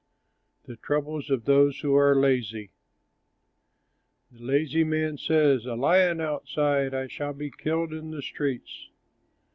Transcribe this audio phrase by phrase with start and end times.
[0.63, 2.71] THE TROUBLES OF THOSE WHO ARE LAZY
[4.31, 6.95] The lazy man says, "A lion is outside!
[6.95, 8.89] I shall be killed in the streets!"